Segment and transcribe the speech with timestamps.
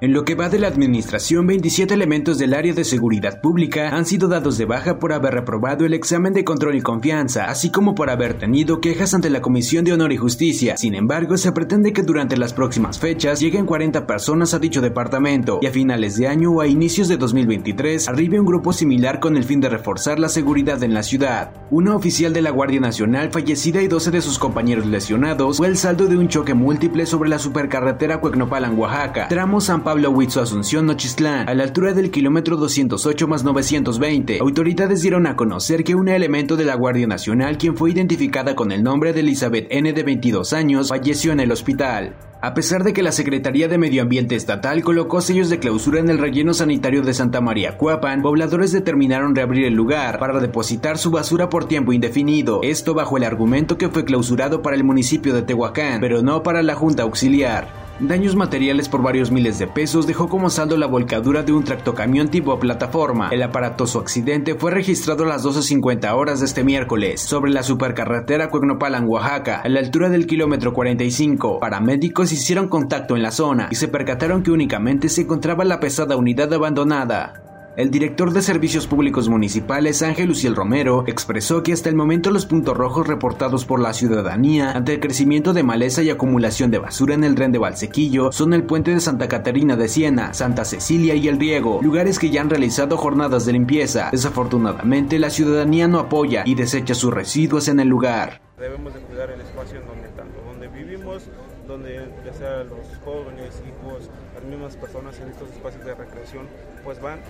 [0.00, 4.06] En lo que va de la administración, 27 elementos del área de seguridad pública han
[4.06, 7.96] sido dados de baja por haber reprobado el examen de control y confianza, así como
[7.96, 10.76] por haber tenido quejas ante la Comisión de Honor y Justicia.
[10.76, 15.58] Sin embargo, se pretende que durante las próximas fechas lleguen 40 personas a dicho departamento
[15.60, 19.36] y a finales de año o a inicios de 2023 arribe un grupo similar con
[19.36, 21.50] el fin de reforzar la seguridad en la ciudad.
[21.72, 25.76] Una oficial de la Guardia Nacional fallecida y 12 de sus compañeros lesionados fue el
[25.76, 30.84] saldo de un choque múltiple sobre la supercarretera Cuecnopalan, Oaxaca, tramo San Pablo Huitzo Asunción
[30.84, 34.38] Nochistlán, a la altura del kilómetro 208 más 920.
[34.38, 38.70] Autoridades dieron a conocer que un elemento de la Guardia Nacional, quien fue identificada con
[38.70, 42.16] el nombre de Elizabeth N de 22 años, falleció en el hospital.
[42.42, 46.10] A pesar de que la Secretaría de Medio Ambiente Estatal colocó sellos de clausura en
[46.10, 51.10] el relleno sanitario de Santa María Cuapan, pobladores determinaron reabrir el lugar para depositar su
[51.10, 55.40] basura por tiempo indefinido, esto bajo el argumento que fue clausurado para el municipio de
[55.40, 57.87] Tehuacán, pero no para la Junta Auxiliar.
[58.00, 62.28] Daños materiales por varios miles de pesos dejó como saldo la volcadura de un tractocamión
[62.28, 63.28] tipo plataforma.
[63.32, 68.50] El aparatoso accidente fue registrado a las 12.50 horas de este miércoles sobre la supercarretera
[68.50, 71.58] Cuegnopalan, Oaxaca, a la altura del kilómetro 45.
[71.58, 76.16] Paramédicos hicieron contacto en la zona y se percataron que únicamente se encontraba la pesada
[76.16, 77.47] unidad abandonada.
[77.78, 82.44] El director de Servicios Públicos Municipales, Ángel Luciel Romero, expresó que hasta el momento los
[82.44, 87.14] puntos rojos reportados por la ciudadanía ante el crecimiento de maleza y acumulación de basura
[87.14, 91.14] en el tren de Valsequillo son el puente de Santa Catarina de Siena, Santa Cecilia
[91.14, 94.08] y El Riego, lugares que ya han realizado jornadas de limpieza.
[94.10, 98.47] Desafortunadamente, la ciudadanía no apoya y desecha sus residuos en el lugar.
[98.58, 101.24] Debemos de cuidar el espacio en donde tanto donde vivimos,
[101.66, 106.48] donde ya sea los jóvenes, hijos, las mismas personas en estos espacios de recreación,
[106.82, 107.20] pues van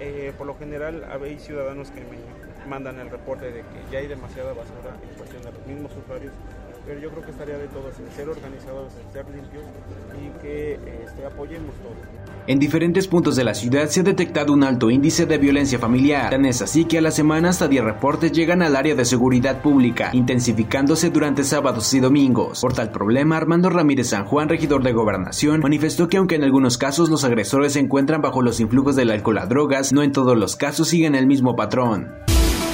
[0.00, 2.16] eh, por lo general hay ciudadanos que me
[2.66, 6.32] mandan el reporte de que ya hay demasiada basura en cuestión de los mismos usuarios,
[6.86, 9.64] pero yo creo que estaría de todos en ser organizados, en ser limpios
[10.14, 11.94] y que este, apoyemos todo.
[12.46, 16.30] En diferentes puntos de la ciudad se ha detectado un alto índice de violencia familiar.
[16.30, 19.62] Tan es así que a la semana hasta 10 reportes llegan al área de seguridad
[19.62, 22.60] pública, intensificándose durante sábados y domingos.
[22.60, 26.78] Por tal problema, Armando Ramírez San Juan, regidor de gobernación, manifestó que aunque en algunos
[26.78, 30.36] casos los agresores se encuentran bajo los influjos del alcohol a drogas, no en todos
[30.38, 32.25] los casos siguen el mismo patrón.